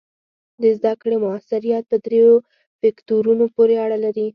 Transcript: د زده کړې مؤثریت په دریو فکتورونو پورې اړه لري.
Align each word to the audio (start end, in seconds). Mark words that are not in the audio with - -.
د 0.61 0.63
زده 0.77 0.93
کړې 1.01 1.17
مؤثریت 1.25 1.83
په 1.91 1.95
دریو 2.05 2.33
فکتورونو 2.79 3.45
پورې 3.55 3.75
اړه 3.85 3.97
لري. 4.05 4.27